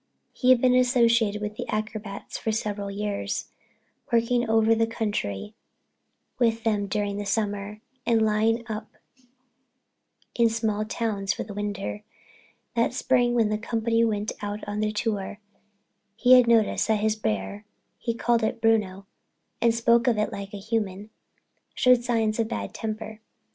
He 0.33 0.49
had 0.49 0.59
been 0.59 0.73
associated 0.73 1.43
with 1.43 1.57
the 1.57 1.67
acrobats 1.69 2.35
for 2.35 2.51
several 2.51 2.89
years, 2.89 3.51
working 4.11 4.49
over 4.49 4.73
the 4.73 4.87
country 4.87 5.53
with 6.39 6.63
them 6.63 6.87
during 6.87 7.17
the 7.17 7.25
summer 7.27 7.81
and 8.03 8.19
lying 8.25 8.65
up 8.67 8.87
in 10.33 10.49
small 10.49 10.85
towns 10.85 11.33
for 11.33 11.43
the 11.43 11.53
winter. 11.53 12.03
That 12.75 12.95
spring, 12.95 13.35
when 13.35 13.49
the 13.49 13.59
company 13.59 14.03
went 14.03 14.31
out 14.41 14.67
on 14.67 14.79
their 14.79 14.91
tour, 14.91 15.39
he 16.15 16.33
had 16.33 16.47
noticed 16.47 16.87
that 16.87 17.01
his 17.01 17.15
bear 17.15 17.63
(he 17.99 18.15
called 18.15 18.41
it 18.41 18.59
Bruno 18.59 19.05
and 19.61 19.71
spoke 19.71 20.07
of 20.07 20.17
it 20.17 20.31
like 20.31 20.51
a 20.51 20.57
human) 20.57 21.11
showed 21.75 22.03
signs 22.03 22.39
of 22.39 22.47
bad 22.47 22.73
temper. 22.73 23.19